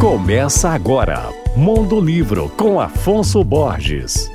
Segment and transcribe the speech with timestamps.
[0.00, 4.30] Começa agora, Mundo Livro com Afonso Borges.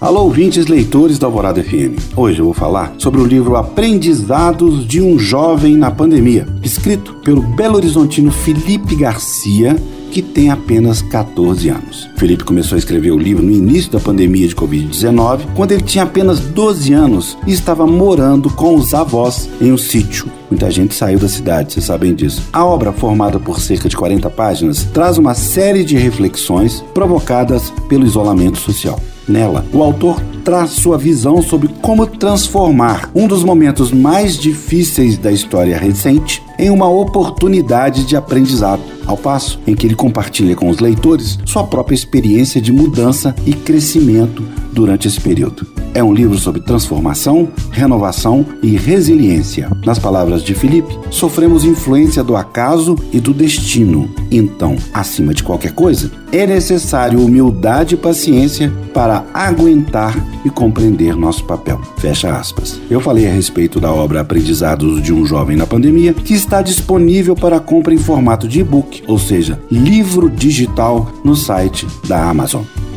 [0.00, 2.16] Alô, ouvintes leitores da Alvorada FM.
[2.16, 7.42] Hoje eu vou falar sobre o livro Aprendizados de um Jovem na Pandemia, escrito pelo
[7.42, 9.76] Belo Horizontino Felipe Garcia
[10.12, 12.08] que tem apenas 14 anos.
[12.16, 16.04] Felipe começou a escrever o livro no início da pandemia de Covid-19, quando ele tinha
[16.04, 20.30] apenas 12 anos e estava morando com os avós em um sítio.
[20.50, 22.42] Muita gente saiu da cidade, vocês sabem disso.
[22.52, 28.04] A obra, formada por cerca de 40 páginas, traz uma série de reflexões provocadas pelo
[28.04, 29.00] isolamento social.
[29.26, 35.32] Nela, o autor traz sua visão sobre como transformar um dos momentos mais difíceis da
[35.32, 40.78] história recente em uma oportunidade de aprendizado, ao passo em que ele compartilha com os
[40.78, 45.81] leitores sua própria experiência de mudança e crescimento durante esse período.
[45.94, 49.70] É um livro sobre transformação, renovação e resiliência.
[49.84, 54.08] Nas palavras de Felipe, sofremos influência do acaso e do destino.
[54.30, 61.44] Então, acima de qualquer coisa, é necessário humildade e paciência para aguentar e compreender nosso
[61.44, 61.78] papel.
[61.98, 62.80] Fecha aspas.
[62.90, 67.34] Eu falei a respeito da obra Aprendizados de um Jovem na Pandemia, que está disponível
[67.34, 72.62] para compra em formato de e-book, ou seja, livro digital no site da Amazon.